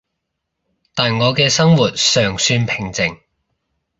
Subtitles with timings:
[0.95, 3.19] 但我嘅生活尚算平靜